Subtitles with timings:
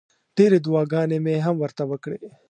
[0.35, 2.19] ډېرې دوعاګانې مې هم ورته وکړې.